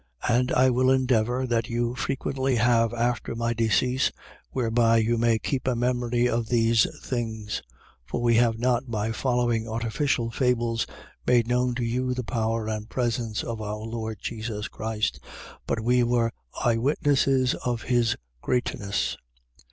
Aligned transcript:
1:15. 0.23 0.35
And 0.39 0.51
I 0.53 0.69
will 0.71 0.89
endeavour 0.89 1.45
that 1.45 1.69
you 1.69 1.93
frequently 1.93 2.55
have 2.55 2.91
after 2.91 3.35
my 3.35 3.53
decease 3.53 4.11
whereby 4.49 4.97
you 4.97 5.15
may 5.15 5.37
keep 5.37 5.67
a 5.67 5.75
memory 5.75 6.27
of 6.27 6.49
these 6.49 6.87
things. 7.07 7.61
1:16. 8.05 8.07
For 8.07 8.19
we 8.23 8.33
have 8.37 8.57
not 8.57 8.89
by 8.89 9.11
following 9.11 9.67
artificial 9.69 10.31
fables 10.31 10.87
made 11.27 11.45
known 11.47 11.75
to 11.75 11.83
you 11.83 12.15
the 12.15 12.23
power 12.23 12.67
and 12.67 12.89
presence 12.89 13.43
of 13.43 13.61
our 13.61 13.77
Lord 13.77 14.17
Jesus 14.19 14.67
Christ: 14.67 15.19
but 15.67 15.81
we 15.81 16.01
were 16.01 16.31
eyewitnesses 16.65 17.53
of 17.63 17.83
his 17.83 18.15
greatness. 18.41 19.17